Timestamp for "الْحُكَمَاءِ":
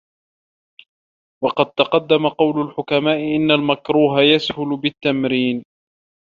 2.61-3.17